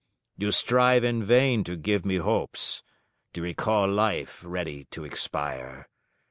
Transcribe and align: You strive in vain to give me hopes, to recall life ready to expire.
You 0.35 0.49
strive 0.49 1.03
in 1.03 1.23
vain 1.23 1.63
to 1.65 1.75
give 1.75 2.05
me 2.07 2.15
hopes, 2.15 2.81
to 3.33 3.41
recall 3.43 3.87
life 3.87 4.41
ready 4.43 4.85
to 4.85 5.03
expire. 5.03 5.89